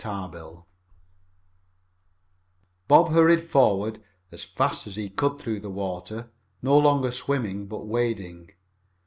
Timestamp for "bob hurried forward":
2.87-4.01